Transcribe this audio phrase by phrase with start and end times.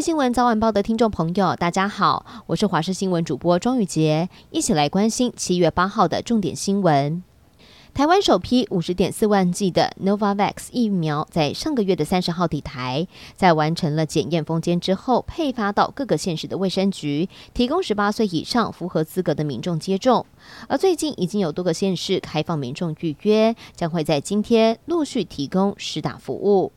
[0.00, 7.22] 新闻早晚报的听众朋友，大家好，我是华视新闻主播庄宇杰，一起来关心七月八号的重点新闻。
[7.92, 13.06] 台湾首批五十点四万剂的 Novavax 疫苗在上个月的三十号抵台，
[13.36, 20.24] 在完成了检验封缄之后，配发到各个县市的卫生局，提供十八岁以上符合资格的民众接种。
[20.68, 26.72] 而最近已经有多个县市开放民众预约，将会在今天陆续提供施打服务。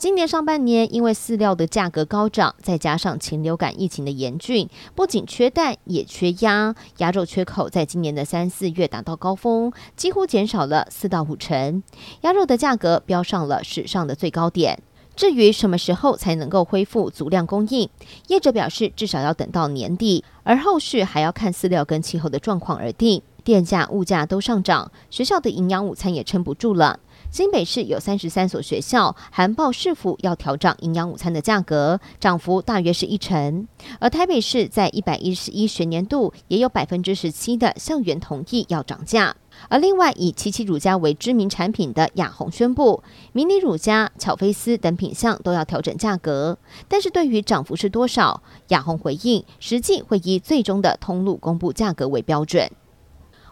[0.00, 11.82] 今年上半年，因为饲料的价格高涨，再加上禽流感疫情的严峻，不仅缺蛋，也缺鸭，鸭肉缺口在今年的三四月达到高峰，几乎减少了四到五成，
[12.22, 14.82] 鸭肉的价格飙上了史上的最高点。
[15.14, 17.90] 至于什么时候才能够恢复足量供应，
[18.28, 23.20] 业者表示至少要等到年底，而后续还要看饲料跟气候的状况而定。
[23.50, 27.00] 电价、物价都上涨，学校的营养午餐也撑不住了。
[27.32, 33.66] 新北市有三十三所学校含报市府要调涨营养午餐的价格，涨幅大约是一成。
[33.98, 39.34] 而台北市在一百一十一学年度也有百分之十七的校园同意要涨价。
[39.68, 46.56] 而另外以七七乳加为知名产品的雅红宣布，迷你乳加、巧菲斯等品项都要调整价格。
[46.86, 52.70] 但是对于涨幅是多少，雅红回应，实际会以最终的通路公布价格为标准。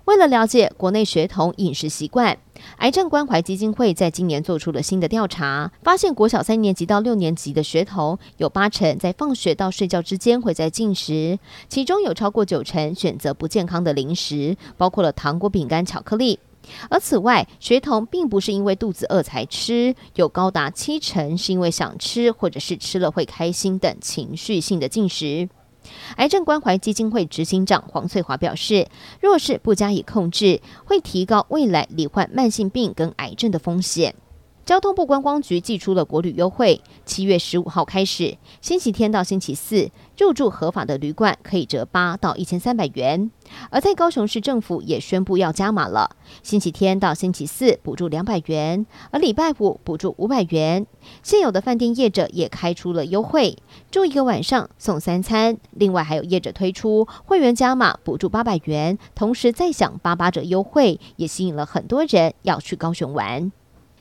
[0.08, 2.38] 为了了解国内学童饮食习惯，
[2.78, 16.38] 癌症关怀基金会在今年做出了新的调查，发现国小三年级到六年级的学童有八成在放学到睡觉之间会在进食，其中有超过九成选择不健康的零食，包括了糖果、饼干、巧克力。
[16.88, 25.50] 而此外，学童并不是因为肚子饿才吃，有高达七成是因为想吃或者是吃了会开心等情绪性的进食。
[26.16, 28.88] 癌症关怀基金会执行长黄翠华表示，
[29.20, 34.14] 若是不加以控制，会提高未来罹患慢性病跟癌症的风险。
[34.68, 43.30] 交通部观光局寄出了国旅优惠，七月十五号开始，星期天到星期四入住合法的旅馆可以折八到一千三百元。
[43.70, 46.10] 而在高雄市政府也宣布要加码了，
[46.42, 50.86] 星期天到星期四补助两百元，而礼拜五补助五百元。
[51.22, 53.56] 现有的饭店业者也开出了优惠，
[53.90, 55.56] 住一个晚上送三餐。
[55.70, 63.50] 另外还有业者推出会员加码补助八百元，同时再享八八折优惠，也吸引了很多人要去高雄玩。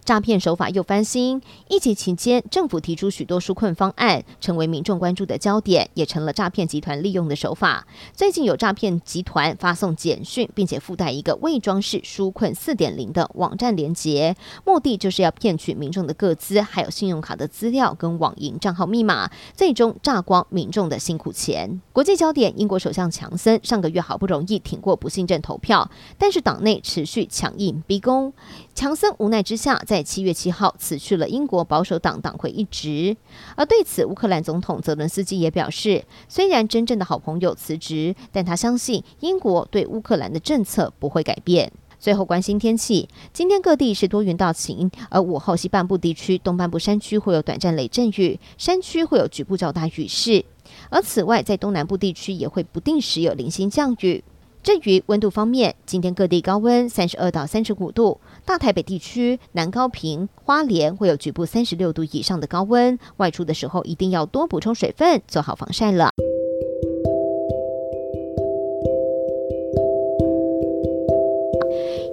[0.07, 7.85] 诈骗手法又翻新，疫情期间，政府提出许多纾困方案，成为民众关注的焦点，也成了诈骗集团利用的手法。
[8.13, 21.81] 最近有诈骗集团发送简讯，并且附带一个未装饰纾困四点零的网站连结，目的就是要骗取民众的个资，还有信用卡的资料跟网银账号密码，最终榨光民众的辛苦钱。
[21.91, 28.31] 国际焦点：英国首相强森上个月好不容易挺过不信任投票，但是党内持续强硬逼宫，
[28.73, 29.97] 强森无奈之下在。
[29.97, 33.18] 在七月七号辞去了英国保守党党魁一职，
[33.56, 41.72] 而对此，乌克兰总统泽伦斯基也表示，虽然真正的好朋友辞职，但他相信英国对乌克兰的政策不会改变。
[41.97, 50.46] 最后关心天气，今天各地是多云到晴，而午后西半部地区、东半部山区会有短暂雷阵雨，山区会有局部较大雨势。
[50.91, 54.24] 而此外，在东南部地区也会不定时有零星降雨。
[54.67, 66.09] 至于温度方面，今天各地高温三十二到三十五度，大台北地区、南高屏、花莲会有局部三十六度以上的高温，外出的时候一定要多补充水分，做好防晒了。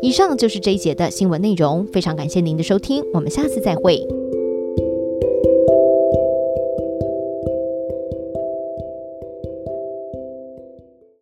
[0.01, 4.07] 以上就是这一节的新闻内容，非常感谢您的收听，我们下次再会。